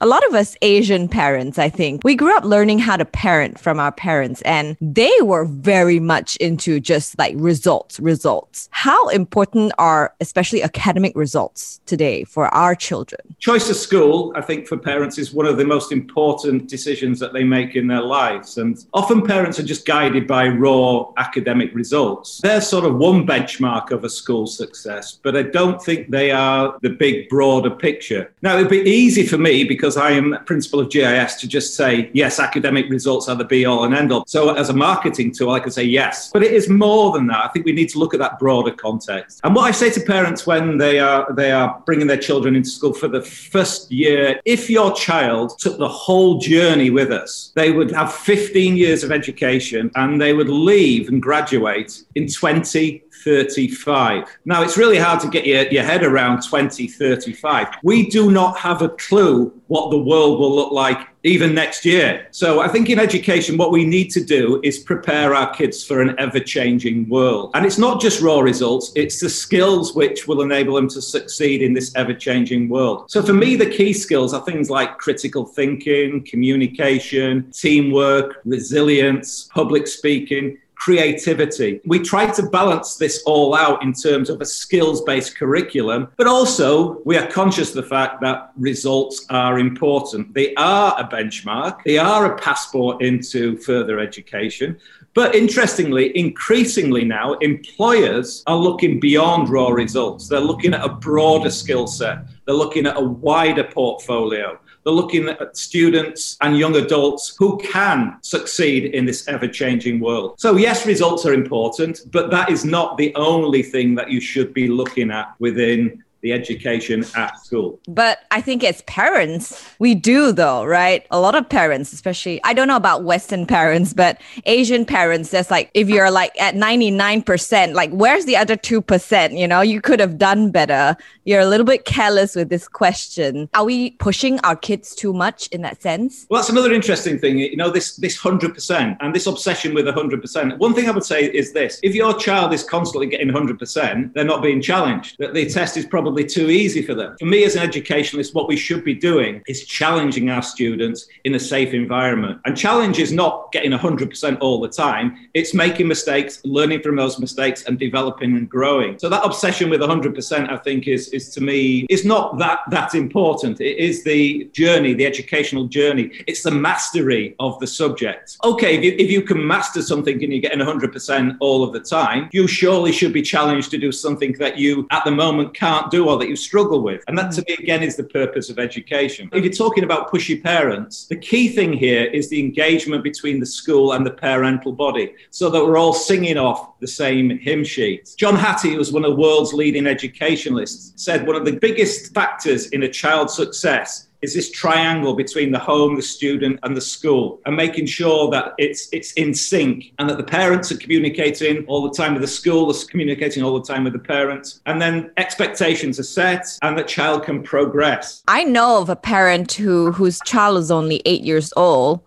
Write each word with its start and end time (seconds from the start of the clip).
A 0.00 0.08
lot 0.08 0.26
of 0.26 0.34
us 0.34 0.56
Asian 0.60 1.08
parents, 1.08 1.56
I 1.56 1.68
think, 1.68 2.02
we 2.02 2.16
grew 2.16 2.36
up 2.36 2.42
learning 2.42 2.80
how 2.80 2.96
to 2.96 3.04
parent 3.04 3.60
from 3.60 3.78
our 3.78 3.92
parents, 3.92 4.42
and 4.42 4.76
they 4.80 5.12
were 5.22 5.44
very 5.44 6.00
much 6.00 6.34
into 6.36 6.80
just 6.80 7.16
like 7.16 7.32
results, 7.38 8.00
results. 8.00 8.68
How 8.72 9.08
important 9.10 9.72
are 9.78 10.12
especially 10.18 10.64
academic 10.64 11.14
results 11.14 11.80
today 11.86 12.24
for 12.24 12.48
our 12.48 12.74
children? 12.74 13.36
Choice 13.38 13.70
of 13.70 13.76
school, 13.76 14.32
I 14.34 14.40
think, 14.40 14.66
for 14.66 14.76
parents 14.76 15.16
is 15.16 15.32
one 15.32 15.46
of 15.46 15.58
the 15.58 15.64
most 15.64 15.92
important 15.92 16.68
decisions 16.68 17.20
that 17.20 17.32
they 17.32 17.44
make 17.44 17.76
in 17.76 17.86
their 17.86 18.02
lives. 18.02 18.58
And 18.58 18.76
often 18.94 19.22
parents 19.22 19.60
are 19.60 19.64
just 19.64 19.86
guided 19.86 20.26
by 20.26 20.48
raw 20.48 21.12
academic 21.18 21.72
results. 21.72 22.40
They're 22.42 22.60
sort 22.60 22.84
of 22.84 22.96
one 22.96 23.24
benchmark 23.24 23.92
of 23.92 24.02
a 24.02 24.10
school 24.10 24.48
success, 24.48 25.20
but 25.22 25.36
I 25.36 25.42
don't 25.42 25.80
think 25.80 26.10
they 26.10 26.32
are 26.32 26.76
the 26.82 26.90
big, 26.90 27.28
broader 27.28 27.70
picture. 27.70 28.32
Now, 28.42 28.56
it'd 28.56 28.68
be 28.68 28.80
easy 28.80 29.24
for 29.24 29.38
me 29.38 29.62
because 29.62 29.83
because 29.84 29.98
I 29.98 30.12
am 30.12 30.34
principal 30.46 30.80
of 30.80 30.88
GIS 30.88 31.34
to 31.34 31.46
just 31.46 31.74
say, 31.74 32.10
yes, 32.14 32.40
academic 32.40 32.88
results 32.88 33.28
are 33.28 33.36
the 33.36 33.44
be 33.44 33.66
all 33.66 33.84
and 33.84 33.94
end 33.94 34.12
all. 34.12 34.24
So 34.26 34.54
as 34.54 34.70
a 34.70 34.72
marketing 34.72 35.30
tool, 35.30 35.50
I 35.50 35.60
can 35.60 35.70
say 35.70 35.82
yes. 35.84 36.30
But 36.32 36.42
it 36.42 36.52
is 36.52 36.70
more 36.70 37.12
than 37.12 37.26
that. 37.26 37.44
I 37.44 37.48
think 37.48 37.66
we 37.66 37.72
need 37.72 37.90
to 37.90 37.98
look 37.98 38.14
at 38.14 38.20
that 38.20 38.38
broader 38.38 38.70
context. 38.70 39.42
And 39.44 39.54
what 39.54 39.64
I 39.64 39.72
say 39.72 39.90
to 39.90 40.00
parents 40.00 40.46
when 40.46 40.78
they 40.78 41.00
are 41.00 41.30
they 41.34 41.52
are 41.52 41.82
bringing 41.84 42.06
their 42.06 42.16
children 42.16 42.56
into 42.56 42.70
school 42.70 42.94
for 42.94 43.08
the 43.08 43.20
first 43.20 43.92
year, 43.92 44.40
if 44.46 44.70
your 44.70 44.90
child 44.94 45.58
took 45.58 45.76
the 45.76 45.86
whole 45.86 46.38
journey 46.38 46.88
with 46.88 47.12
us, 47.12 47.52
they 47.54 47.70
would 47.70 47.90
have 47.90 48.10
15 48.10 48.78
years 48.78 49.04
of 49.04 49.12
education 49.12 49.90
and 49.96 50.18
they 50.18 50.32
would 50.32 50.48
leave 50.48 51.10
and 51.10 51.20
graduate 51.20 52.04
in 52.14 52.26
20 52.26 53.03
35. 53.22 54.38
Now, 54.44 54.62
it's 54.62 54.76
really 54.76 54.98
hard 54.98 55.20
to 55.20 55.28
get 55.28 55.46
your, 55.46 55.66
your 55.68 55.82
head 55.82 56.02
around 56.02 56.42
2035. 56.42 57.68
We 57.82 58.08
do 58.08 58.30
not 58.30 58.58
have 58.58 58.82
a 58.82 58.88
clue 58.90 59.52
what 59.68 59.90
the 59.90 59.98
world 59.98 60.38
will 60.38 60.54
look 60.54 60.72
like 60.72 61.08
even 61.22 61.54
next 61.54 61.86
year. 61.86 62.28
So 62.30 62.60
I 62.60 62.68
think 62.68 62.90
in 62.90 62.98
education, 62.98 63.56
what 63.56 63.72
we 63.72 63.84
need 63.86 64.10
to 64.10 64.22
do 64.22 64.60
is 64.62 64.78
prepare 64.78 65.34
our 65.34 65.52
kids 65.54 65.82
for 65.82 66.02
an 66.02 66.14
ever 66.18 66.38
changing 66.38 67.08
world. 67.08 67.50
And 67.54 67.64
it's 67.64 67.78
not 67.78 68.00
just 68.00 68.20
raw 68.20 68.40
results, 68.40 68.92
it's 68.94 69.20
the 69.20 69.30
skills 69.30 69.94
which 69.94 70.28
will 70.28 70.42
enable 70.42 70.74
them 70.74 70.88
to 70.90 71.00
succeed 71.00 71.62
in 71.62 71.72
this 71.72 71.94
ever 71.96 72.12
changing 72.12 72.68
world. 72.68 73.10
So 73.10 73.22
for 73.22 73.32
me, 73.32 73.56
the 73.56 73.70
key 73.70 73.94
skills 73.94 74.34
are 74.34 74.44
things 74.44 74.68
like 74.68 74.98
critical 74.98 75.46
thinking, 75.46 76.24
communication, 76.24 77.50
teamwork, 77.52 78.42
resilience, 78.44 79.44
public 79.44 79.86
speaking 79.86 80.58
creativity. 80.84 81.80
We 81.86 81.98
try 81.98 82.30
to 82.30 82.42
balance 82.42 82.96
this 82.96 83.22
all 83.24 83.54
out 83.54 83.82
in 83.82 83.94
terms 83.94 84.28
of 84.28 84.42
a 84.42 84.44
skills 84.44 85.00
based 85.00 85.34
curriculum, 85.34 86.08
but 86.18 86.26
also 86.26 87.00
we 87.06 87.16
are 87.16 87.26
conscious 87.26 87.70
of 87.70 87.76
the 87.76 87.88
fact 87.88 88.20
that 88.20 88.52
results 88.58 89.24
are 89.30 89.58
important. 89.58 90.34
They 90.34 90.54
are 90.56 90.94
a 90.98 91.04
benchmark, 91.08 91.82
they 91.86 91.96
are 91.96 92.26
a 92.26 92.36
passport 92.36 93.02
into 93.02 93.56
further 93.56 93.98
education. 93.98 94.78
But 95.14 95.34
interestingly, 95.34 96.14
increasingly 96.18 97.04
now, 97.04 97.34
employers 97.34 98.42
are 98.46 98.56
looking 98.56 99.00
beyond 99.00 99.48
raw 99.48 99.70
results. 99.70 100.28
They're 100.28 100.40
looking 100.40 100.74
at 100.74 100.84
a 100.84 100.90
broader 100.90 101.50
skill 101.50 101.86
set. 101.86 102.26
They're 102.44 102.54
looking 102.54 102.84
at 102.84 102.98
a 102.98 103.04
wider 103.04 103.64
portfolio. 103.64 104.58
They're 104.84 104.92
looking 104.92 105.28
at 105.28 105.56
students 105.56 106.36
and 106.40 106.58
young 106.58 106.76
adults 106.76 107.34
who 107.38 107.58
can 107.58 108.18
succeed 108.20 108.94
in 108.94 109.06
this 109.06 109.26
ever 109.28 109.48
changing 109.48 110.00
world. 110.00 110.34
So, 110.38 110.56
yes, 110.56 110.86
results 110.86 111.24
are 111.24 111.32
important, 111.32 112.02
but 112.10 112.30
that 112.30 112.50
is 112.50 112.64
not 112.64 112.98
the 112.98 113.14
only 113.14 113.62
thing 113.62 113.94
that 113.94 114.10
you 114.10 114.20
should 114.20 114.52
be 114.52 114.68
looking 114.68 115.10
at 115.10 115.34
within 115.38 116.04
the 116.24 116.32
education 116.32 117.04
at 117.16 117.38
school. 117.38 117.78
But 117.86 118.20
I 118.30 118.40
think 118.40 118.64
as 118.64 118.80
parents, 118.82 119.62
we 119.78 119.94
do 119.94 120.32
though, 120.32 120.64
right? 120.64 121.06
A 121.10 121.20
lot 121.20 121.34
of 121.34 121.46
parents, 121.46 121.92
especially, 121.92 122.40
I 122.44 122.54
don't 122.54 122.66
know 122.66 122.76
about 122.76 123.04
Western 123.04 123.44
parents, 123.46 123.92
but 123.92 124.20
Asian 124.46 124.86
parents, 124.86 125.30
that's 125.30 125.50
like, 125.50 125.70
if 125.74 125.90
you're 125.90 126.10
like 126.10 126.32
at 126.40 126.54
99%, 126.54 127.74
like, 127.74 127.90
where's 127.90 128.24
the 128.24 128.38
other 128.38 128.56
2%? 128.56 129.38
You 129.38 129.46
know, 129.46 129.60
you 129.60 129.82
could 129.82 130.00
have 130.00 130.16
done 130.16 130.50
better. 130.50 130.96
You're 131.24 131.40
a 131.40 131.46
little 131.46 131.66
bit 131.66 131.84
careless 131.84 132.34
with 132.34 132.48
this 132.48 132.68
question. 132.68 133.50
Are 133.52 133.64
we 133.64 133.90
pushing 133.90 134.40
our 134.40 134.56
kids 134.56 134.94
too 134.94 135.12
much 135.12 135.48
in 135.48 135.60
that 135.60 135.82
sense? 135.82 136.26
Well, 136.30 136.40
that's 136.40 136.50
another 136.50 136.72
interesting 136.72 137.18
thing. 137.18 137.36
You 137.36 137.56
know, 137.56 137.70
this, 137.70 137.96
this 137.96 138.18
100% 138.18 138.96
and 138.98 139.14
this 139.14 139.26
obsession 139.26 139.74
with 139.74 139.84
100%. 139.84 140.58
One 140.58 140.72
thing 140.72 140.88
I 140.88 140.90
would 140.90 141.04
say 141.04 141.24
is 141.24 141.52
this 141.52 141.80
if 141.82 141.94
your 141.94 142.18
child 142.18 142.54
is 142.54 142.64
constantly 142.64 143.08
getting 143.08 143.28
100%, 143.28 144.14
they're 144.14 144.24
not 144.24 144.42
being 144.42 144.62
challenged. 144.62 145.16
That 145.18 145.34
the 145.34 145.50
test 145.50 145.76
is 145.76 145.84
probably 145.84 146.13
probably 146.14 146.30
too 146.30 146.48
easy 146.48 146.80
for 146.80 146.94
them. 146.94 147.16
For 147.18 147.24
me, 147.24 147.42
as 147.42 147.56
an 147.56 147.62
educationalist, 147.62 148.36
what 148.36 148.46
we 148.46 148.56
should 148.56 148.84
be 148.84 148.94
doing 148.94 149.42
is 149.48 149.64
challenging 149.64 150.30
our 150.30 150.42
students 150.42 151.08
in 151.24 151.34
a 151.34 151.40
safe 151.40 151.74
environment. 151.74 152.40
And 152.44 152.56
challenge 152.56 153.00
is 153.00 153.10
not 153.12 153.50
getting 153.50 153.72
100% 153.72 154.38
all 154.40 154.60
the 154.60 154.68
time, 154.68 155.28
it's 155.34 155.54
making 155.54 155.88
mistakes, 155.88 156.40
learning 156.44 156.82
from 156.82 156.94
those 156.94 157.18
mistakes, 157.18 157.64
and 157.64 157.80
developing 157.80 158.36
and 158.36 158.48
growing. 158.48 158.96
So 158.96 159.08
that 159.08 159.24
obsession 159.24 159.70
with 159.70 159.80
100%, 159.80 160.48
I 160.48 160.56
think, 160.58 160.86
is, 160.86 161.08
is 161.08 161.30
to 161.30 161.40
me, 161.40 161.84
is 161.90 162.04
not 162.04 162.38
that, 162.38 162.60
that 162.70 162.94
important. 162.94 163.60
It 163.60 163.76
is 163.78 164.04
the 164.04 164.48
journey, 164.52 164.94
the 164.94 165.06
educational 165.06 165.66
journey. 165.66 166.12
It's 166.28 166.44
the 166.44 166.52
mastery 166.52 167.34
of 167.40 167.58
the 167.58 167.66
subject. 167.66 168.36
Okay, 168.44 168.76
if 168.76 168.84
you, 168.84 168.92
if 169.04 169.10
you 169.10 169.22
can 169.22 169.44
master 169.44 169.82
something 169.82 170.22
and 170.22 170.32
you're 170.32 170.40
getting 170.40 170.60
100% 170.60 171.36
all 171.40 171.64
of 171.64 171.72
the 171.72 171.80
time, 171.80 172.28
you 172.32 172.46
surely 172.46 172.92
should 172.92 173.12
be 173.12 173.22
challenged 173.22 173.72
to 173.72 173.78
do 173.78 173.90
something 173.90 174.32
that 174.34 174.56
you 174.58 174.86
at 174.92 175.04
the 175.04 175.10
moment 175.10 175.54
can't 175.54 175.90
do 175.90 176.03
or 176.08 176.18
that 176.18 176.28
you 176.28 176.36
struggle 176.36 176.82
with. 176.82 177.02
And 177.08 177.18
that 177.18 177.32
to 177.32 177.42
mm. 177.42 177.48
me, 177.48 177.56
again, 177.58 177.82
is 177.82 177.96
the 177.96 178.04
purpose 178.04 178.50
of 178.50 178.58
education. 178.58 179.28
If 179.32 179.44
you're 179.44 179.52
talking 179.52 179.84
about 179.84 180.10
pushy 180.10 180.42
parents, 180.42 181.06
the 181.06 181.16
key 181.16 181.48
thing 181.48 181.72
here 181.72 182.04
is 182.04 182.28
the 182.30 182.40
engagement 182.40 183.02
between 183.02 183.40
the 183.40 183.46
school 183.46 183.92
and 183.92 184.06
the 184.06 184.12
parental 184.12 184.72
body 184.72 185.14
so 185.30 185.50
that 185.50 185.64
we're 185.64 185.78
all 185.78 185.92
singing 185.92 186.38
off 186.38 186.78
the 186.80 186.86
same 186.86 187.38
hymn 187.38 187.64
sheet. 187.64 188.14
John 188.16 188.36
Hattie, 188.36 188.72
who 188.72 188.78
was 188.78 188.92
one 188.92 189.04
of 189.04 189.10
the 189.10 189.16
world's 189.16 189.52
leading 189.52 189.86
educationalists, 189.86 191.02
said 191.02 191.26
one 191.26 191.36
of 191.36 191.44
the 191.44 191.56
biggest 191.56 192.14
factors 192.14 192.68
in 192.68 192.82
a 192.82 192.88
child's 192.88 193.34
success 193.34 194.08
is 194.24 194.34
this 194.34 194.50
triangle 194.50 195.14
between 195.14 195.52
the 195.52 195.58
home, 195.58 195.94
the 195.96 196.02
student, 196.02 196.58
and 196.62 196.76
the 196.76 196.80
school, 196.80 197.40
and 197.44 197.54
making 197.54 197.86
sure 197.86 198.30
that 198.30 198.54
it's 198.58 198.88
it's 198.92 199.12
in 199.12 199.34
sync 199.34 199.92
and 199.98 200.08
that 200.08 200.16
the 200.16 200.24
parents 200.40 200.72
are 200.72 200.78
communicating 200.78 201.64
all 201.66 201.82
the 201.88 201.94
time 202.00 202.12
with 202.14 202.22
the 202.22 202.34
school, 202.40 202.70
is 202.70 202.84
communicating 202.84 203.42
all 203.44 203.54
the 203.60 203.66
time 203.72 203.84
with 203.84 203.92
the 203.92 204.04
parents, 204.16 204.60
and 204.66 204.80
then 204.80 205.10
expectations 205.18 206.00
are 206.00 206.10
set 206.20 206.44
and 206.62 206.76
the 206.76 206.82
child 206.82 207.24
can 207.24 207.42
progress. 207.42 208.22
I 208.26 208.44
know 208.44 208.80
of 208.82 208.88
a 208.88 208.96
parent 208.96 209.52
who 209.52 209.92
whose 209.92 210.18
child 210.24 210.58
is 210.58 210.70
only 210.70 211.02
eight 211.04 211.22
years 211.22 211.52
old. 211.56 212.00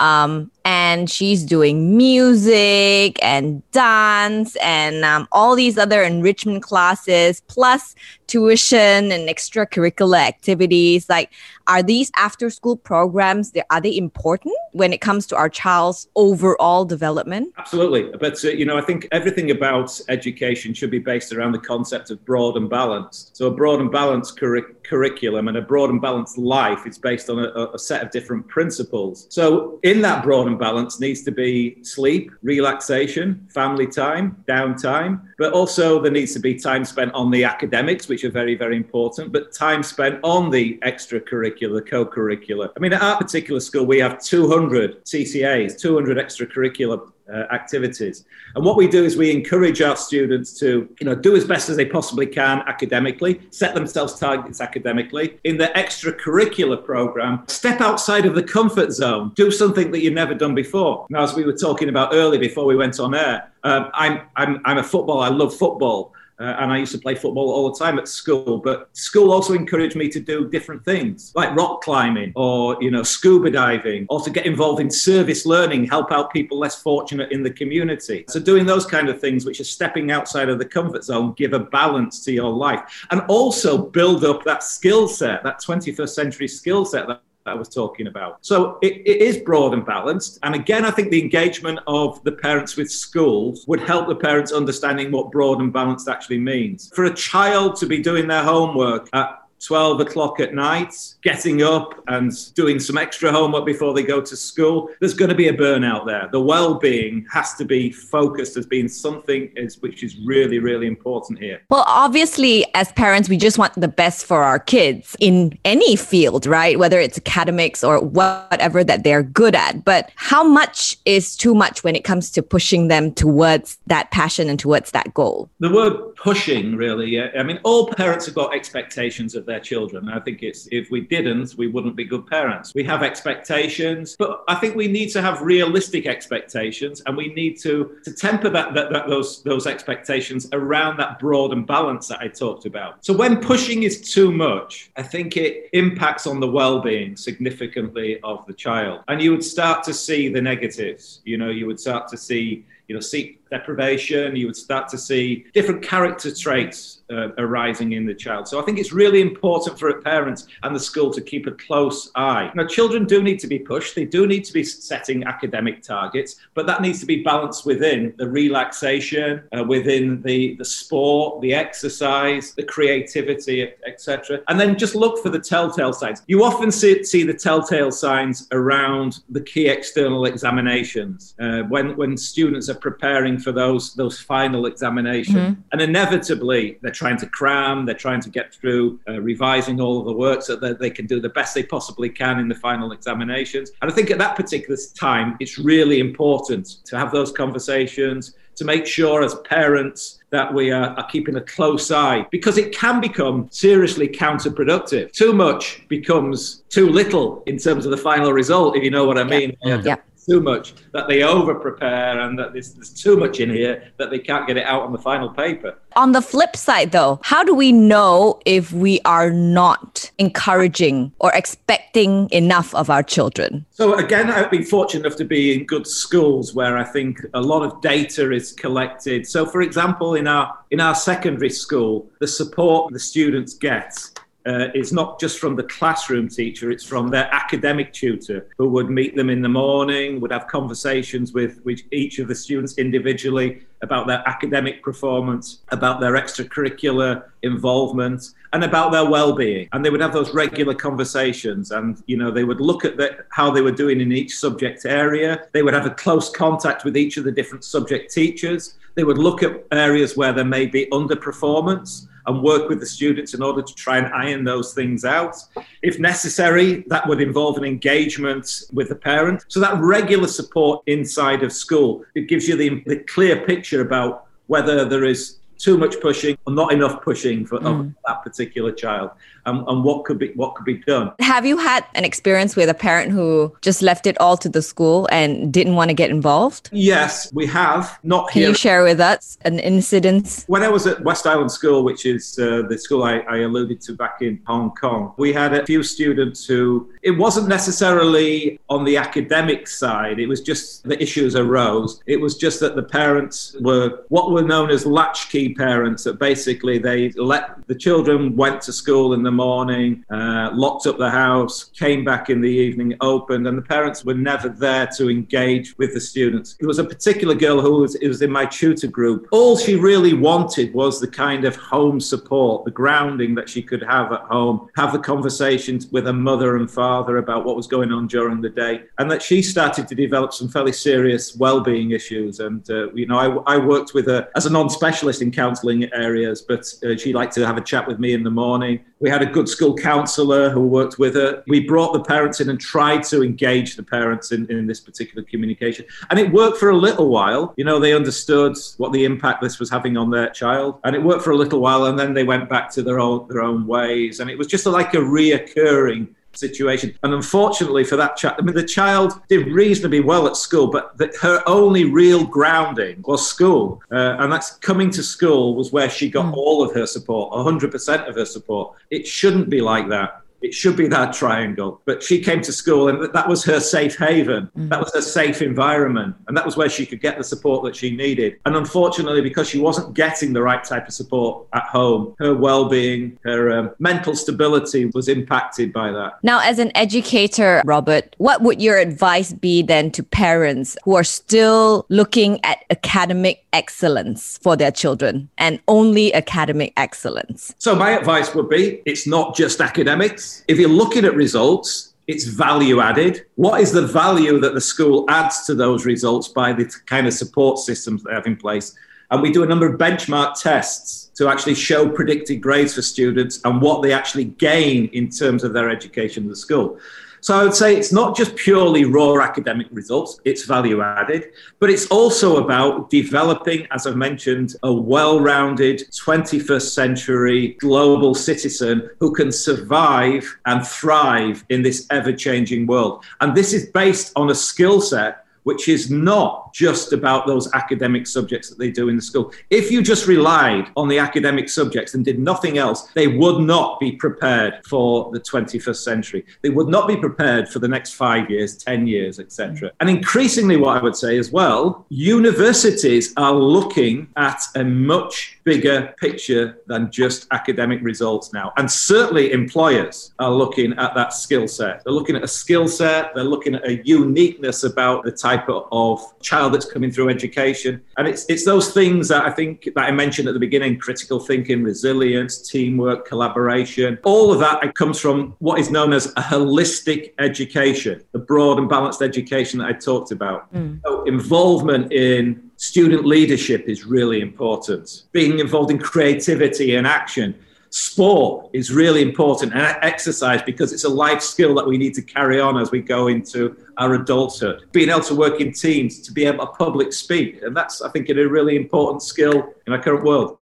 Um, 0.00 0.50
and 0.64 1.10
she's 1.10 1.44
doing 1.44 1.96
music 1.96 3.22
and 3.22 3.62
dance 3.70 4.56
and 4.56 5.04
um, 5.04 5.28
all 5.30 5.54
these 5.54 5.76
other 5.76 6.02
enrichment 6.02 6.62
classes 6.62 7.42
plus 7.48 7.94
tuition 8.26 9.12
and 9.12 9.28
extracurricular 9.28 10.18
activities. 10.18 11.08
Like 11.08 11.30
are 11.66 11.82
these 11.82 12.10
after 12.16 12.48
school 12.48 12.76
programs? 12.76 13.52
Are 13.68 13.80
they 13.80 13.94
important 13.96 14.56
when 14.72 14.92
it 14.92 15.00
comes 15.00 15.26
to 15.26 15.36
our 15.36 15.48
child's 15.48 16.08
overall 16.16 16.84
development 16.84 17.52
absolutely 17.58 18.10
but 18.18 18.42
uh, 18.44 18.48
you 18.48 18.64
know 18.64 18.76
i 18.76 18.80
think 18.80 19.06
everything 19.12 19.50
about 19.50 20.00
education 20.08 20.72
should 20.74 20.90
be 20.90 20.98
based 20.98 21.32
around 21.32 21.52
the 21.52 21.58
concept 21.58 22.10
of 22.10 22.24
broad 22.24 22.56
and 22.56 22.68
balanced 22.70 23.36
so 23.36 23.46
a 23.46 23.50
broad 23.50 23.80
and 23.80 23.90
balanced 23.90 24.38
curriculum 24.38 24.76
curriculum 24.90 25.46
and 25.46 25.56
a 25.56 25.62
broad 25.62 25.88
and 25.88 26.00
balanced 26.00 26.36
life 26.36 26.84
is 26.84 26.98
based 26.98 27.30
on 27.30 27.38
a, 27.38 27.68
a, 27.72 27.78
set 27.78 28.02
of 28.02 28.10
different 28.10 28.46
principles. 28.48 29.28
So, 29.30 29.78
in 29.84 30.02
that 30.02 30.24
broad 30.24 30.48
and 30.48 30.58
balance 30.58 30.98
needs 30.98 31.22
to 31.22 31.30
be 31.30 31.82
sleep, 31.84 32.32
relaxation, 32.42 33.46
family 33.48 33.86
time, 33.86 34.44
downtime, 34.48 35.22
but 35.38 35.52
also 35.52 36.02
there 36.02 36.10
needs 36.10 36.32
to 36.32 36.40
be 36.40 36.56
time 36.56 36.84
spent 36.84 37.12
on 37.14 37.30
the 37.30 37.44
academics, 37.44 38.08
which 38.08 38.24
are 38.24 38.30
very, 38.30 38.56
very 38.56 38.76
important, 38.76 39.30
but 39.30 39.52
time 39.52 39.84
spent 39.84 40.18
on 40.24 40.50
the 40.50 40.76
extracurricular, 40.82 41.88
co 41.88 42.04
curricular. 42.04 42.70
I 42.76 42.80
mean, 42.80 42.92
at 42.92 43.00
our 43.00 43.16
particular 43.16 43.60
school, 43.60 43.86
we 43.86 44.00
have 44.00 44.20
200 44.20 44.59
CCAs, 44.68 45.78
200 45.78 46.18
extracurricular 46.18 47.10
uh, 47.32 47.44
activities. 47.52 48.24
And 48.54 48.64
what 48.64 48.76
we 48.76 48.88
do 48.88 49.04
is 49.04 49.16
we 49.16 49.30
encourage 49.30 49.80
our 49.80 49.96
students 49.96 50.58
to, 50.58 50.88
you 50.98 51.06
know, 51.06 51.14
do 51.14 51.36
as 51.36 51.44
best 51.44 51.68
as 51.68 51.76
they 51.76 51.84
possibly 51.84 52.26
can 52.26 52.58
academically, 52.66 53.40
set 53.50 53.74
themselves 53.74 54.18
targets 54.18 54.60
academically. 54.60 55.38
In 55.44 55.56
the 55.56 55.68
extracurricular 55.68 56.84
program, 56.84 57.44
step 57.46 57.80
outside 57.80 58.26
of 58.26 58.34
the 58.34 58.42
comfort 58.42 58.92
zone, 58.92 59.32
do 59.36 59.50
something 59.50 59.90
that 59.92 60.00
you've 60.00 60.14
never 60.14 60.34
done 60.34 60.54
before. 60.54 61.06
Now, 61.08 61.22
as 61.22 61.34
we 61.34 61.44
were 61.44 61.56
talking 61.56 61.88
about 61.88 62.12
earlier 62.12 62.40
before 62.40 62.64
we 62.64 62.76
went 62.76 62.98
on 62.98 63.14
air, 63.14 63.50
um, 63.62 63.90
I'm, 63.94 64.22
I'm, 64.36 64.60
I'm 64.64 64.78
a 64.78 64.82
footballer. 64.82 65.26
I 65.26 65.28
love 65.28 65.54
football. 65.54 66.12
Uh, 66.40 66.56
and 66.58 66.72
I 66.72 66.78
used 66.78 66.92
to 66.92 66.98
play 66.98 67.14
football 67.14 67.50
all 67.50 67.70
the 67.70 67.78
time 67.78 67.98
at 67.98 68.08
school. 68.08 68.58
But 68.58 68.88
school 68.96 69.30
also 69.30 69.52
encouraged 69.52 69.94
me 69.94 70.08
to 70.08 70.20
do 70.20 70.48
different 70.48 70.84
things, 70.84 71.32
like 71.34 71.54
rock 71.54 71.82
climbing 71.82 72.32
or 72.34 72.76
you 72.80 72.90
know 72.90 73.02
scuba 73.02 73.50
diving, 73.50 74.06
or 74.08 74.20
to 74.22 74.30
get 74.30 74.46
involved 74.46 74.80
in 74.80 74.90
service 74.90 75.44
learning, 75.44 75.86
help 75.86 76.10
out 76.10 76.32
people 76.32 76.58
less 76.58 76.80
fortunate 76.80 77.30
in 77.30 77.42
the 77.42 77.50
community. 77.50 78.24
So 78.28 78.40
doing 78.40 78.64
those 78.64 78.86
kind 78.86 79.08
of 79.08 79.20
things, 79.20 79.44
which 79.44 79.60
are 79.60 79.64
stepping 79.64 80.10
outside 80.10 80.48
of 80.48 80.58
the 80.58 80.64
comfort 80.64 81.04
zone, 81.04 81.34
give 81.34 81.52
a 81.52 81.58
balance 81.58 82.24
to 82.24 82.32
your 82.32 82.50
life, 82.50 83.06
and 83.10 83.20
also 83.28 83.76
build 83.76 84.24
up 84.24 84.42
that 84.44 84.62
skill 84.62 85.08
set, 85.08 85.42
that 85.42 85.60
21st 85.60 86.08
century 86.08 86.48
skill 86.48 86.84
set 86.84 87.06
that 87.06 87.22
I 87.46 87.54
was 87.54 87.68
talking 87.68 88.06
about. 88.06 88.38
So 88.42 88.78
it, 88.82 89.02
it 89.06 89.22
is 89.22 89.38
broad 89.38 89.72
and 89.72 89.84
balanced. 89.84 90.38
And 90.42 90.54
again, 90.54 90.84
I 90.84 90.90
think 90.90 91.10
the 91.10 91.20
engagement 91.20 91.78
of 91.86 92.22
the 92.24 92.32
parents 92.32 92.76
with 92.76 92.90
schools 92.90 93.64
would 93.66 93.80
help 93.80 94.08
the 94.08 94.16
parents 94.16 94.52
understanding 94.52 95.10
what 95.10 95.30
broad 95.30 95.60
and 95.60 95.72
balanced 95.72 96.08
actually 96.08 96.38
means. 96.38 96.90
For 96.94 97.04
a 97.04 97.14
child 97.14 97.76
to 97.76 97.86
be 97.86 97.98
doing 97.98 98.28
their 98.28 98.42
homework 98.42 99.08
at 99.12 99.39
12 99.64 100.00
o'clock 100.00 100.40
at 100.40 100.54
night, 100.54 100.94
getting 101.22 101.62
up 101.62 102.02
and 102.08 102.32
doing 102.54 102.80
some 102.80 102.96
extra 102.96 103.30
homework 103.30 103.66
before 103.66 103.92
they 103.92 104.02
go 104.02 104.20
to 104.20 104.36
school, 104.36 104.88
there's 105.00 105.14
going 105.14 105.28
to 105.28 105.34
be 105.34 105.48
a 105.48 105.52
burnout 105.52 106.06
there. 106.06 106.28
The 106.32 106.40
well 106.40 106.74
being 106.74 107.26
has 107.32 107.54
to 107.54 107.64
be 107.64 107.90
focused 107.90 108.56
as 108.56 108.66
being 108.66 108.88
something 108.88 109.50
is, 109.56 109.80
which 109.82 110.02
is 110.02 110.16
really, 110.24 110.58
really 110.58 110.86
important 110.86 111.38
here. 111.38 111.60
Well, 111.68 111.84
obviously, 111.86 112.66
as 112.74 112.90
parents, 112.92 113.28
we 113.28 113.36
just 113.36 113.58
want 113.58 113.74
the 113.74 113.88
best 113.88 114.24
for 114.24 114.42
our 114.42 114.58
kids 114.58 115.14
in 115.20 115.58
any 115.64 115.96
field, 115.96 116.46
right? 116.46 116.78
Whether 116.78 116.98
it's 116.98 117.18
academics 117.18 117.84
or 117.84 118.00
whatever 118.00 118.82
that 118.82 119.04
they're 119.04 119.22
good 119.22 119.54
at. 119.54 119.84
But 119.84 120.10
how 120.16 120.42
much 120.42 120.96
is 121.04 121.36
too 121.36 121.54
much 121.54 121.84
when 121.84 121.94
it 121.94 122.04
comes 122.04 122.30
to 122.32 122.42
pushing 122.42 122.88
them 122.88 123.12
towards 123.12 123.78
that 123.86 124.10
passion 124.10 124.48
and 124.48 124.58
towards 124.58 124.92
that 124.92 125.12
goal? 125.12 125.50
The 125.58 125.72
word 125.72 126.16
pushing, 126.16 126.76
really, 126.76 127.20
I 127.20 127.42
mean, 127.42 127.60
all 127.62 127.88
parents 127.88 128.26
have 128.26 128.34
got 128.34 128.54
expectations 128.54 129.34
of 129.34 129.46
their 129.50 129.60
children. 129.60 130.08
I 130.08 130.20
think 130.20 130.42
it's 130.42 130.68
if 130.70 130.90
we 130.90 131.00
didn't, 131.00 131.56
we 131.56 131.66
wouldn't 131.66 131.96
be 131.96 132.04
good 132.04 132.26
parents. 132.26 132.72
We 132.74 132.84
have 132.84 133.02
expectations, 133.02 134.16
but 134.18 134.44
I 134.48 134.54
think 134.54 134.76
we 134.76 134.88
need 134.88 135.08
to 135.16 135.20
have 135.20 135.42
realistic 135.42 136.06
expectations, 136.06 137.02
and 137.04 137.16
we 137.16 137.28
need 137.40 137.58
to 137.66 137.72
to 138.04 138.12
temper 138.12 138.50
that, 138.56 138.74
that, 138.74 138.92
that 138.94 139.08
those 139.08 139.42
those 139.42 139.66
expectations 139.66 140.48
around 140.52 140.96
that 140.98 141.18
broad 141.18 141.52
and 141.52 141.66
balance 141.66 142.06
that 142.08 142.20
I 142.20 142.28
talked 142.28 142.64
about. 142.64 143.04
So 143.04 143.12
when 143.22 143.40
pushing 143.52 143.82
is 143.82 143.96
too 144.14 144.30
much, 144.32 144.90
I 144.96 145.02
think 145.02 145.36
it 145.36 145.68
impacts 145.72 146.26
on 146.26 146.38
the 146.40 146.50
well-being 146.60 147.16
significantly 147.16 148.20
of 148.22 148.46
the 148.46 148.54
child, 148.54 149.00
and 149.08 149.20
you 149.20 149.30
would 149.32 149.44
start 149.44 149.82
to 149.84 149.92
see 149.92 150.28
the 150.28 150.42
negatives. 150.52 151.20
You 151.24 151.36
know, 151.40 151.50
you 151.50 151.66
would 151.66 151.80
start 151.80 152.08
to 152.08 152.16
see 152.16 152.64
you 152.88 152.94
know 152.94 153.00
sleep 153.00 153.39
deprivation. 153.50 154.36
You 154.36 154.46
would 154.46 154.56
start 154.56 154.88
to 154.88 154.98
see 154.98 155.46
different 155.52 155.82
character 155.82 156.34
traits 156.34 157.00
uh, 157.10 157.28
arising 157.38 157.92
in 157.92 158.06
the 158.06 158.14
child. 158.14 158.46
So 158.48 158.60
I 158.60 158.64
think 158.64 158.78
it's 158.78 158.92
really 158.92 159.20
important 159.20 159.78
for 159.78 159.92
parents 160.00 160.46
and 160.62 160.74
the 160.74 160.80
school 160.80 161.10
to 161.12 161.20
keep 161.20 161.46
a 161.46 161.52
close 161.52 162.10
eye. 162.14 162.50
Now, 162.54 162.66
children 162.66 163.04
do 163.04 163.22
need 163.22 163.38
to 163.40 163.46
be 163.46 163.58
pushed. 163.58 163.94
They 163.94 164.04
do 164.04 164.26
need 164.26 164.44
to 164.44 164.52
be 164.52 164.62
setting 164.62 165.24
academic 165.24 165.82
targets, 165.82 166.36
but 166.54 166.66
that 166.66 166.80
needs 166.80 167.00
to 167.00 167.06
be 167.06 167.22
balanced 167.22 167.66
within 167.66 168.14
the 168.16 168.28
relaxation, 168.28 169.42
uh, 169.56 169.64
within 169.64 170.22
the, 170.22 170.54
the 170.56 170.64
sport, 170.64 171.40
the 171.40 171.54
exercise, 171.54 172.54
the 172.54 172.62
creativity, 172.62 173.72
etc. 173.86 174.40
And 174.48 174.58
then 174.58 174.78
just 174.78 174.94
look 174.94 175.22
for 175.22 175.30
the 175.30 175.38
telltale 175.38 175.92
signs. 175.92 176.22
You 176.26 176.44
often 176.44 176.70
see, 176.70 177.02
see 177.04 177.24
the 177.24 177.34
telltale 177.34 177.90
signs 177.90 178.46
around 178.52 179.20
the 179.30 179.40
key 179.40 179.68
external 179.68 180.26
examinations 180.26 181.34
uh, 181.40 181.62
when, 181.62 181.96
when 181.96 182.16
students 182.16 182.68
are 182.68 182.74
preparing 182.74 183.38
for 183.40 183.52
those, 183.52 183.94
those 183.94 184.20
final 184.20 184.66
examinations. 184.66 185.36
Mm-hmm. 185.36 185.60
And 185.72 185.80
inevitably, 185.80 186.78
they're 186.82 186.92
trying 186.92 187.16
to 187.18 187.26
cram, 187.26 187.86
they're 187.86 187.94
trying 187.94 188.20
to 188.20 188.30
get 188.30 188.54
through 188.54 189.00
uh, 189.08 189.20
revising 189.20 189.80
all 189.80 189.98
of 190.00 190.06
the 190.06 190.12
work 190.12 190.42
so 190.42 190.56
that 190.56 190.78
they 190.78 190.90
can 190.90 191.06
do 191.06 191.20
the 191.20 191.28
best 191.28 191.54
they 191.54 191.62
possibly 191.62 192.08
can 192.08 192.38
in 192.38 192.48
the 192.48 192.54
final 192.54 192.92
examinations. 192.92 193.72
And 193.82 193.90
I 193.90 193.94
think 193.94 194.10
at 194.10 194.18
that 194.18 194.36
particular 194.36 194.78
time, 194.94 195.36
it's 195.40 195.58
really 195.58 196.00
important 196.00 196.66
to 196.84 196.98
have 196.98 197.10
those 197.10 197.32
conversations, 197.32 198.34
to 198.56 198.64
make 198.66 198.86
sure 198.86 199.22
as 199.22 199.34
parents 199.46 200.18
that 200.28 200.52
we 200.52 200.70
are, 200.70 200.90
are, 200.98 201.06
keeping 201.06 201.36
a 201.36 201.40
close 201.40 201.90
eye 201.90 202.26
because 202.30 202.58
it 202.58 202.76
can 202.76 203.00
become 203.00 203.48
seriously 203.50 204.06
counterproductive. 204.06 205.10
Too 205.12 205.32
much 205.32 205.82
becomes 205.88 206.62
too 206.68 206.90
little 206.90 207.42
in 207.46 207.56
terms 207.56 207.86
of 207.86 207.90
the 207.90 207.96
final 207.96 208.32
result, 208.32 208.76
if 208.76 208.84
you 208.84 208.90
know 208.90 209.06
what 209.06 209.16
I 209.16 209.24
mean. 209.24 209.56
Yeah. 209.64 209.80
yeah 209.82 209.96
too 210.30 210.40
much, 210.40 210.74
that 210.92 211.08
they 211.08 211.22
over 211.22 211.54
prepare, 211.54 212.20
and 212.20 212.38
that 212.38 212.52
there's, 212.52 212.74
there's 212.74 212.92
too 212.92 213.16
much 213.16 213.40
in 213.40 213.50
here 213.50 213.92
that 213.96 214.10
they 214.10 214.18
can't 214.18 214.46
get 214.46 214.56
it 214.56 214.64
out 214.64 214.82
on 214.82 214.92
the 214.92 214.98
final 214.98 215.28
paper. 215.28 215.76
On 215.96 216.12
the 216.12 216.22
flip 216.22 216.54
side, 216.54 216.92
though, 216.92 217.18
how 217.22 217.42
do 217.42 217.54
we 217.54 217.72
know 217.72 218.40
if 218.44 218.72
we 218.72 219.00
are 219.04 219.30
not 219.30 220.10
encouraging 220.18 221.12
or 221.18 221.32
expecting 221.34 222.28
enough 222.30 222.72
of 222.74 222.90
our 222.90 223.02
children? 223.02 223.66
So, 223.70 223.94
again, 223.94 224.30
I've 224.30 224.50
been 224.50 224.64
fortunate 224.64 225.06
enough 225.06 225.18
to 225.18 225.24
be 225.24 225.52
in 225.54 225.66
good 225.66 225.86
schools 225.86 226.54
where 226.54 226.78
I 226.78 226.84
think 226.84 227.20
a 227.34 227.40
lot 227.40 227.62
of 227.62 227.80
data 227.80 228.30
is 228.30 228.52
collected. 228.52 229.26
So, 229.26 229.44
for 229.44 229.62
example, 229.62 230.14
in 230.14 230.28
our 230.28 230.56
in 230.70 230.80
our 230.80 230.94
secondary 230.94 231.50
school, 231.50 232.08
the 232.20 232.28
support 232.28 232.92
the 232.92 233.00
students 233.00 233.54
get 233.54 234.19
uh, 234.46 234.68
not 234.92 235.20
just 235.20 235.38
from 235.38 235.54
the 235.56 235.62
classroom 235.64 236.28
teacher, 236.28 236.70
it's 236.70 236.84
from 236.84 237.08
their 237.08 237.32
academic 237.32 237.92
tutor 237.92 238.48
who 238.56 238.68
would 238.68 238.88
meet 238.88 239.14
them 239.14 239.28
in 239.28 239.42
the 239.42 239.48
morning, 239.48 240.20
would 240.20 240.32
have 240.32 240.46
conversations 240.46 241.32
with, 241.32 241.60
with 241.64 241.80
each 241.92 242.18
of 242.18 242.28
the 242.28 242.34
students 242.34 242.78
individually 242.78 243.62
about 243.82 244.06
their 244.06 244.22
academic 244.26 244.82
performance, 244.82 245.60
about 245.70 246.00
their 246.00 246.12
extracurricular 246.12 247.24
involvement, 247.42 248.30
and 248.52 248.64
about 248.64 248.92
their 248.92 249.08
well-being. 249.08 249.68
And 249.72 249.84
they 249.84 249.90
would 249.90 250.00
have 250.00 250.12
those 250.12 250.34
regular 250.34 250.74
conversations, 250.74 251.70
and 251.70 252.02
you 252.06 252.16
know 252.16 252.30
they 252.30 252.44
would 252.44 252.60
look 252.60 252.84
at 252.84 252.96
the, 252.96 253.24
how 253.30 253.50
they 253.50 253.62
were 253.62 253.72
doing 253.72 254.00
in 254.00 254.12
each 254.12 254.36
subject 254.36 254.84
area. 254.84 255.46
They 255.52 255.62
would 255.62 255.74
have 255.74 255.86
a 255.86 255.90
close 255.90 256.30
contact 256.30 256.84
with 256.84 256.96
each 256.96 257.16
of 257.16 257.24
the 257.24 257.32
different 257.32 257.64
subject 257.64 258.12
teachers. 258.12 258.74
They 258.94 259.04
would 259.04 259.18
look 259.18 259.42
at 259.42 259.64
areas 259.70 260.16
where 260.16 260.32
there 260.32 260.44
may 260.44 260.66
be 260.66 260.86
underperformance 260.92 262.06
and 262.30 262.42
work 262.42 262.68
with 262.68 262.80
the 262.80 262.86
students 262.86 263.34
in 263.34 263.42
order 263.42 263.62
to 263.62 263.74
try 263.74 263.98
and 263.98 264.06
iron 264.14 264.44
those 264.44 264.72
things 264.72 265.04
out. 265.04 265.36
If 265.82 265.98
necessary, 265.98 266.84
that 266.86 267.06
would 267.08 267.20
involve 267.20 267.58
an 267.58 267.64
engagement 267.64 268.62
with 268.72 268.88
the 268.88 268.94
parent. 268.94 269.44
So 269.48 269.60
that 269.60 269.78
regular 269.80 270.28
support 270.28 270.82
inside 270.86 271.42
of 271.42 271.52
school, 271.52 272.04
it 272.14 272.28
gives 272.28 272.48
you 272.48 272.56
the, 272.56 272.82
the 272.86 273.00
clear 273.00 273.44
picture 273.44 273.80
about 273.80 274.26
whether 274.46 274.84
there 274.84 275.04
is 275.04 275.39
too 275.60 275.76
much 275.76 276.00
pushing 276.00 276.36
or 276.46 276.52
not 276.52 276.72
enough 276.72 277.02
pushing 277.02 277.46
for 277.46 277.58
mm. 277.58 277.94
that 278.06 278.22
particular 278.22 278.72
child. 278.72 279.10
And, 279.46 279.66
and 279.68 279.84
what 279.84 280.04
could 280.04 280.18
be 280.18 280.32
what 280.34 280.54
could 280.54 280.66
be 280.66 280.78
done? 280.78 281.12
Have 281.20 281.46
you 281.46 281.56
had 281.56 281.84
an 281.94 282.04
experience 282.04 282.56
with 282.56 282.68
a 282.68 282.74
parent 282.74 283.10
who 283.12 283.54
just 283.62 283.80
left 283.80 284.06
it 284.06 284.20
all 284.20 284.36
to 284.36 284.48
the 284.48 284.62
school 284.62 285.08
and 285.10 285.52
didn't 285.52 285.76
want 285.76 285.88
to 285.88 285.94
get 285.94 286.10
involved? 286.10 286.68
Yes 286.72 287.32
we 287.32 287.46
have. 287.46 287.98
Not 288.02 288.30
can 288.30 288.40
here. 288.40 288.48
you 288.50 288.54
share 288.54 288.82
with 288.82 289.00
us 289.00 289.38
an 289.42 289.58
incident 289.58 290.44
when 290.46 290.62
i 290.62 290.68
was 290.68 290.86
at 290.86 291.02
west 291.02 291.26
island 291.26 291.50
school 291.50 291.82
which 291.82 292.04
is 292.04 292.38
uh, 292.38 292.62
the 292.68 292.76
school 292.76 293.02
I, 293.02 293.18
I 293.18 293.38
alluded 293.38 293.80
to 293.82 293.92
back 293.92 294.22
in 294.22 294.40
hong 294.46 294.72
kong 294.72 295.14
we 295.16 295.32
had 295.32 295.54
a 295.54 295.64
few 295.66 295.82
students 295.82 296.46
who 296.46 296.90
it 297.02 297.12
wasn't 297.12 297.48
necessarily 297.48 298.60
on 298.68 298.84
the 298.84 298.96
academic 298.96 299.66
side. 299.66 300.18
It 300.18 300.26
was 300.26 300.40
just 300.40 300.84
the 300.84 301.00
issues 301.02 301.34
arose. 301.36 302.02
It 302.06 302.20
was 302.20 302.36
just 302.36 302.60
that 302.60 302.76
the 302.76 302.82
parents 302.82 303.56
were 303.60 304.04
what 304.08 304.30
were 304.30 304.42
known 304.42 304.70
as 304.70 304.86
latchkey 304.86 305.49
parents 305.54 306.04
that 306.04 306.18
basically 306.18 306.78
they 306.78 307.10
let 307.10 307.66
the 307.66 307.74
children 307.74 308.36
went 308.36 308.60
to 308.62 308.72
school 308.72 309.14
in 309.14 309.22
the 309.22 309.30
morning, 309.30 310.04
uh, 310.10 310.50
locked 310.52 310.86
up 310.86 310.98
the 310.98 311.10
house, 311.10 311.64
came 311.64 312.04
back 312.04 312.30
in 312.30 312.40
the 312.40 312.48
evening, 312.48 312.94
opened, 313.00 313.46
and 313.46 313.56
the 313.56 313.62
parents 313.62 314.04
were 314.04 314.14
never 314.14 314.48
there 314.48 314.86
to 314.96 315.10
engage 315.10 315.76
with 315.78 315.94
the 315.94 316.00
students. 316.00 316.56
There 316.58 316.68
was 316.68 316.78
a 316.78 316.84
particular 316.84 317.34
girl 317.34 317.60
who 317.60 317.80
was, 317.80 317.96
was 318.02 318.22
in 318.22 318.30
my 318.30 318.46
tutor 318.46 318.88
group. 318.88 319.28
All 319.30 319.56
she 319.56 319.76
really 319.76 320.14
wanted 320.14 320.74
was 320.74 321.00
the 321.00 321.08
kind 321.08 321.44
of 321.44 321.56
home 321.56 322.00
support, 322.00 322.64
the 322.64 322.70
grounding 322.70 323.34
that 323.34 323.48
she 323.48 323.62
could 323.62 323.82
have 323.82 324.12
at 324.12 324.22
home, 324.22 324.68
have 324.76 324.92
the 324.92 324.98
conversations 324.98 325.86
with 325.88 326.06
her 326.06 326.12
mother 326.12 326.56
and 326.56 326.70
father 326.70 327.18
about 327.18 327.44
what 327.44 327.56
was 327.56 327.66
going 327.66 327.92
on 327.92 328.06
during 328.06 328.40
the 328.40 328.48
day, 328.48 328.82
and 328.98 329.10
that 329.10 329.22
she 329.22 329.42
started 329.42 329.86
to 329.88 329.94
develop 329.94 330.32
some 330.32 330.48
fairly 330.48 330.72
serious 330.72 331.36
well-being 331.36 331.92
issues. 331.92 332.40
And 332.40 332.68
uh, 332.70 332.92
you 332.92 333.06
know, 333.06 333.44
I, 333.46 333.54
I 333.54 333.58
worked 333.58 333.94
with 333.94 334.06
her 334.06 334.28
as 334.36 334.46
a 334.46 334.50
non-specialist 334.50 335.22
in 335.22 335.30
counselling 335.40 335.80
areas, 335.94 336.42
but 336.42 336.62
uh, 336.84 336.96
she 337.02 337.10
liked 337.20 337.34
to 337.34 337.46
have 337.46 337.56
a 337.56 337.64
chat 337.72 337.84
with 337.88 337.98
me 337.98 338.12
in 338.12 338.22
the 338.22 338.34
morning. 338.44 338.74
We 339.04 339.08
had 339.08 339.22
a 339.22 339.30
good 339.36 339.48
school 339.48 339.74
counsellor 339.74 340.50
who 340.50 340.62
worked 340.78 340.98
with 340.98 341.14
her. 341.14 341.42
We 341.46 341.60
brought 341.60 341.92
the 341.94 342.04
parents 342.14 342.40
in 342.42 342.50
and 342.50 342.60
tried 342.60 343.02
to 343.04 343.22
engage 343.22 343.76
the 343.76 343.82
parents 343.82 344.32
in, 344.32 344.40
in 344.50 344.66
this 344.66 344.80
particular 344.80 345.22
communication. 345.32 345.86
And 346.10 346.18
it 346.18 346.30
worked 346.30 346.58
for 346.58 346.68
a 346.68 346.76
little 346.76 347.08
while. 347.08 347.54
You 347.56 347.64
know, 347.64 347.78
they 347.80 347.94
understood 347.94 348.54
what 348.76 348.92
the 348.92 349.06
impact 349.06 349.40
this 349.40 349.58
was 349.58 349.70
having 349.70 349.96
on 349.96 350.10
their 350.10 350.28
child. 350.28 350.78
And 350.84 350.94
it 350.94 351.02
worked 351.02 351.24
for 351.24 351.30
a 351.30 351.36
little 351.42 351.60
while. 351.60 351.86
And 351.86 351.98
then 351.98 352.12
they 352.12 352.24
went 352.24 352.50
back 352.50 352.70
to 352.72 352.82
their 352.82 353.00
own, 353.00 353.26
their 353.30 353.40
own 353.40 353.66
ways. 353.66 354.20
And 354.20 354.28
it 354.28 354.36
was 354.36 354.46
just 354.46 354.66
like 354.66 354.92
a 354.92 354.98
reoccurring 354.98 356.08
situation. 356.32 356.96
And 357.02 357.12
unfortunately 357.14 357.84
for 357.84 357.96
that 357.96 358.16
child, 358.16 358.36
I 358.38 358.42
mean, 358.42 358.54
the 358.54 358.64
child 358.64 359.20
did 359.28 359.48
reasonably 359.48 360.00
well 360.00 360.26
at 360.26 360.36
school, 360.36 360.68
but 360.68 360.96
the, 360.96 361.12
her 361.20 361.42
only 361.46 361.84
real 361.84 362.24
grounding 362.24 363.02
was 363.06 363.28
school. 363.28 363.82
Uh, 363.90 364.16
and 364.18 364.32
that's 364.32 364.52
coming 364.56 364.90
to 364.90 365.02
school 365.02 365.54
was 365.54 365.72
where 365.72 365.90
she 365.90 366.10
got 366.10 366.26
mm. 366.26 366.36
all 366.36 366.62
of 366.62 366.74
her 366.74 366.86
support, 366.86 367.32
100% 367.32 368.08
of 368.08 368.14
her 368.14 368.24
support. 368.24 368.76
It 368.90 369.06
shouldn't 369.06 369.50
be 369.50 369.60
like 369.60 369.88
that. 369.88 370.19
It 370.42 370.54
should 370.54 370.76
be 370.76 370.88
that 370.88 371.12
triangle. 371.12 371.80
But 371.84 372.02
she 372.02 372.20
came 372.20 372.40
to 372.42 372.52
school 372.52 372.88
and 372.88 373.12
that 373.12 373.28
was 373.28 373.44
her 373.44 373.60
safe 373.60 373.98
haven. 373.98 374.50
Mm. 374.56 374.68
That 374.70 374.80
was 374.80 374.92
her 374.94 375.00
safe 375.00 375.42
environment. 375.42 376.16
And 376.28 376.36
that 376.36 376.44
was 376.44 376.56
where 376.56 376.68
she 376.68 376.86
could 376.86 377.00
get 377.00 377.18
the 377.18 377.24
support 377.24 377.64
that 377.64 377.76
she 377.76 377.94
needed. 377.94 378.38
And 378.46 378.56
unfortunately, 378.56 379.20
because 379.20 379.48
she 379.48 379.58
wasn't 379.58 379.94
getting 379.94 380.32
the 380.32 380.42
right 380.42 380.62
type 380.62 380.86
of 380.86 380.94
support 380.94 381.46
at 381.52 381.64
home, 381.64 382.14
her 382.18 382.34
well 382.34 382.68
being, 382.68 383.18
her 383.24 383.50
um, 383.50 383.70
mental 383.78 384.14
stability 384.14 384.86
was 384.86 385.08
impacted 385.08 385.72
by 385.72 385.90
that. 385.92 386.18
Now, 386.22 386.40
as 386.40 386.58
an 386.58 386.72
educator, 386.74 387.62
Robert, 387.64 388.14
what 388.18 388.42
would 388.42 388.60
your 388.62 388.78
advice 388.78 389.32
be 389.32 389.62
then 389.62 389.90
to 389.92 390.02
parents 390.02 390.76
who 390.84 390.94
are 390.94 391.04
still 391.04 391.86
looking 391.88 392.42
at 392.44 392.64
academic 392.70 393.44
excellence 393.52 394.38
for 394.42 394.56
their 394.56 394.70
children 394.70 395.28
and 395.38 395.60
only 395.68 396.14
academic 396.14 396.72
excellence? 396.76 397.54
So, 397.58 397.74
my 397.74 397.90
advice 397.90 398.34
would 398.34 398.48
be 398.48 398.82
it's 398.86 399.06
not 399.06 399.34
just 399.34 399.60
academics. 399.60 400.29
If 400.48 400.58
you're 400.58 400.68
looking 400.68 401.04
at 401.04 401.14
results, 401.14 401.94
it's 402.06 402.24
value 402.24 402.80
added. 402.80 403.26
What 403.36 403.60
is 403.60 403.70
the 403.72 403.86
value 403.86 404.40
that 404.40 404.54
the 404.54 404.60
school 404.60 405.04
adds 405.08 405.46
to 405.46 405.54
those 405.54 405.86
results 405.86 406.28
by 406.28 406.52
the 406.52 406.64
kind 406.86 407.06
of 407.06 407.12
support 407.12 407.58
systems 407.58 408.02
they 408.02 408.12
have 408.12 408.26
in 408.26 408.36
place? 408.36 408.74
And 409.10 409.22
we 409.22 409.32
do 409.32 409.42
a 409.42 409.46
number 409.46 409.66
of 409.66 409.78
benchmark 409.78 410.40
tests 410.40 411.10
to 411.16 411.28
actually 411.28 411.54
show 411.54 411.88
predicted 411.88 412.40
grades 412.40 412.74
for 412.74 412.82
students 412.82 413.40
and 413.44 413.60
what 413.60 413.82
they 413.82 413.92
actually 413.92 414.24
gain 414.24 414.86
in 414.92 415.10
terms 415.10 415.44
of 415.44 415.52
their 415.52 415.68
education 415.68 416.24
in 416.24 416.28
the 416.28 416.36
school. 416.36 416.78
So 417.20 417.38
I 417.38 417.44
would 417.44 417.54
say 417.54 417.76
it's 417.76 417.92
not 417.92 418.16
just 418.16 418.34
purely 418.36 418.84
raw 418.84 419.20
academic 419.20 419.66
results, 419.70 420.20
it's 420.24 420.44
value 420.44 420.80
added, 420.82 421.32
but 421.58 421.70
it's 421.70 421.86
also 421.88 422.42
about 422.42 422.90
developing, 422.90 423.66
as 423.70 423.86
I've 423.86 423.96
mentioned, 423.96 424.56
a 424.62 424.72
well 424.72 425.20
rounded 425.20 425.80
21st 425.90 426.70
century 426.70 427.48
global 427.60 428.14
citizen 428.14 428.88
who 428.98 429.12
can 429.12 429.30
survive 429.30 430.38
and 430.46 430.66
thrive 430.66 431.44
in 431.50 431.62
this 431.62 431.86
ever 431.90 432.12
changing 432.12 432.66
world. 432.66 433.04
And 433.20 433.34
this 433.34 433.52
is 433.52 433.66
based 433.66 434.12
on 434.16 434.30
a 434.30 434.34
skill 434.34 434.80
set 434.80 435.24
which 435.44 435.68
is 435.68 435.90
not 435.90 436.49
just 436.52 436.92
about 436.92 437.26
those 437.26 437.52
academic 437.54 438.06
subjects 438.06 438.48
that 438.48 438.58
they 438.58 438.70
do 438.70 438.88
in 438.88 438.96
the 438.96 439.02
school. 439.02 439.32
If 439.50 439.70
you 439.70 439.82
just 439.82 440.06
relied 440.06 440.68
on 440.76 440.88
the 440.88 440.98
academic 440.98 441.48
subjects 441.48 441.94
and 441.94 442.04
did 442.04 442.18
nothing 442.18 442.58
else, 442.58 442.88
they 442.94 443.06
would 443.06 443.40
not 443.40 443.80
be 443.80 443.92
prepared 443.92 444.64
for 444.66 445.10
the 445.12 445.20
21st 445.20 445.76
century. 445.76 446.24
They 446.42 446.50
would 446.50 446.68
not 446.68 446.88
be 446.88 446.96
prepared 446.96 447.48
for 447.48 447.58
the 447.58 447.68
next 447.68 447.94
five 447.94 448.30
years, 448.30 448.56
10 448.56 448.86
years, 448.86 449.18
etc. 449.18 449.72
And 449.80 449.88
increasingly, 449.88 450.56
what 450.56 450.76
I 450.76 450.82
would 450.82 450.96
say 450.96 451.18
as 451.18 451.30
well, 451.30 451.86
universities 451.88 453.12
are 453.16 453.34
looking 453.34 454.08
at 454.16 454.40
a 454.56 454.64
much 454.64 455.38
bigger 455.44 455.94
picture 455.98 456.60
than 456.66 456.90
just 456.90 457.26
academic 457.30 457.80
results 457.82 458.32
now. 458.32 458.52
And 458.56 458.70
certainly 458.70 459.32
employers 459.32 460.12
are 460.18 460.30
looking 460.30 460.72
at 460.78 460.94
that 460.94 461.12
skill 461.12 461.48
set. 461.48 461.82
They're 461.84 461.92
looking 461.92 462.16
at 462.16 462.24
a 462.24 462.28
skill 462.28 462.68
set, 462.68 463.14
they're 463.14 463.24
looking 463.24 463.54
at 463.54 463.66
a 463.66 463.82
uniqueness 463.84 464.64
about 464.64 465.04
the 465.04 465.12
type 465.12 465.48
of 465.48 466.18
that's 466.48 466.70
coming 466.70 466.90
through 466.90 467.08
education. 467.08 467.80
And 467.98 468.08
it's, 468.08 468.24
it's 468.28 468.44
those 468.44 468.72
things 468.72 469.08
that 469.08 469.24
I 469.24 469.30
think 469.30 469.68
that 469.74 469.84
I 469.84 469.90
mentioned 469.90 470.28
at 470.28 470.34
the 470.34 470.40
beginning 470.40 470.78
critical 470.78 471.20
thinking, 471.20 471.62
resilience, 471.62 472.48
teamwork, 472.48 473.06
collaboration. 473.06 473.98
All 474.04 474.32
of 474.32 474.38
that 474.40 474.74
comes 474.74 474.98
from 474.98 475.34
what 475.38 475.58
is 475.58 475.70
known 475.70 475.92
as 475.92 476.06
a 476.16 476.22
holistic 476.22 477.12
education, 477.18 478.02
the 478.12 478.18
broad 478.18 478.58
and 478.58 478.68
balanced 478.68 479.02
education 479.02 479.58
that 479.58 479.68
I 479.68 479.72
talked 479.72 480.12
about. 480.12 480.52
Mm. 480.54 480.80
So 480.84 481.04
involvement 481.04 481.92
in 481.92 482.50
Student 482.60 483.06
leadership 483.06 483.64
is 483.66 483.86
really 483.86 484.20
important. 484.20 485.04
Being 485.12 485.38
involved 485.38 485.70
in 485.70 485.78
creativity 485.78 486.74
and 486.76 486.86
action. 486.86 487.34
Sport 487.70 488.50
is 488.52 488.72
really 488.72 489.00
important 489.00 489.52
and 489.54 489.62
exercise 489.82 490.42
because 490.42 490.72
it's 490.72 490.82
a 490.82 490.88
life 490.88 491.22
skill 491.22 491.54
that 491.54 491.66
we 491.66 491.78
need 491.78 491.94
to 491.94 492.02
carry 492.02 492.40
on 492.40 492.58
as 492.58 492.72
we 492.72 492.80
go 492.80 493.06
into 493.06 493.56
our 493.78 493.94
adulthood. 493.94 494.64
Being 494.72 494.90
able 494.90 495.02
to 495.02 495.14
work 495.14 495.40
in 495.40 495.52
teams, 495.52 496.00
to 496.00 496.12
be 496.12 496.24
able 496.24 496.46
to 496.46 496.52
public 496.52 496.92
speak. 496.92 497.42
And 497.42 497.56
that's, 497.56 497.80
I 497.80 497.88
think, 497.90 498.08
a 498.08 498.14
really 498.14 498.56
important 498.56 499.02
skill 499.02 499.54
in 499.68 499.72
our 499.72 499.80
current 499.80 500.04
world. 500.04 500.38